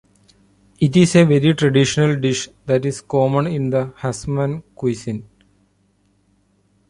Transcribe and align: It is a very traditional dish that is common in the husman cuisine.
It 0.79 0.97
is 0.97 1.15
a 1.15 1.25
very 1.25 1.53
traditional 1.53 2.15
dish 2.19 2.49
that 2.65 2.87
is 2.87 3.01
common 3.01 3.45
in 3.45 3.69
the 3.69 3.93
husman 3.99 4.63
cuisine. 4.73 5.27